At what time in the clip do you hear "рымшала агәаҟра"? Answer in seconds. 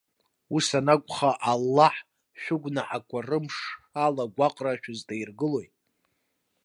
3.29-4.79